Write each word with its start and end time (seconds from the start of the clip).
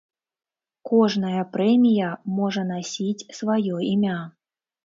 Кожная 0.89 1.43
прэмія 1.53 2.09
можа 2.39 2.65
насіць 2.73 3.27
сваё 3.41 3.75
імя. 3.93 4.19